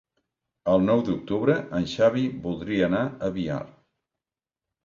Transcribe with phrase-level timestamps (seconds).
[0.71, 3.63] El nou d'octubre en Xavi voldria anar a Biar.